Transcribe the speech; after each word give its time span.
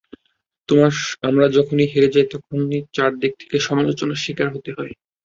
আমরা 1.27 1.45
যখন 1.57 1.77
হেরে 1.91 2.09
যাই 2.13 2.27
তখন 2.33 2.57
চারদিক 2.93 3.31
থেকে 3.41 3.57
সমালোচনার 3.67 4.21
শিকার 4.23 4.47
হতে 4.53 4.71
হয়। 4.77 4.93